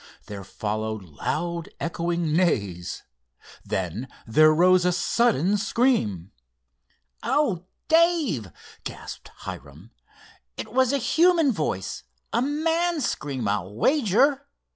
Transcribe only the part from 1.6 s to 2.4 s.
echoing